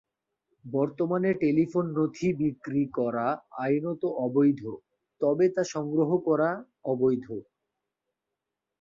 [0.65, 3.27] বর্তমানে টেলিফোন নথি বিক্রি করা
[3.59, 4.01] আইনত
[4.29, 4.61] বৈধ,
[5.21, 6.49] তবে তা সংগ্রহ করা
[6.85, 7.25] অবৈধ।